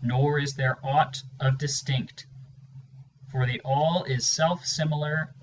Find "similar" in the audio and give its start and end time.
4.64-5.28